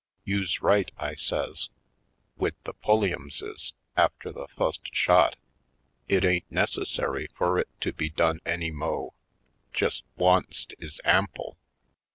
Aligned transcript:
"You's 0.23 0.63
right!" 0.63 0.91
I 0.97 1.13
says. 1.13 1.69
"Wid 2.35 2.55
the 2.63 2.73
Pulliam 2.73 3.29
ses, 3.29 3.73
after 3.95 4.31
the 4.31 4.47
fust 4.47 4.81
shot, 4.91 5.35
it 6.07 6.25
ain't 6.25 6.51
necessary 6.51 7.27
fur 7.35 7.59
it 7.59 7.69
to 7.81 7.93
be 7.93 8.09
done 8.09 8.39
any 8.43 8.71
mo'— 8.71 9.13
jest 9.73 10.03
once't 10.15 10.73
is 10.79 10.99
ample! 11.05 11.55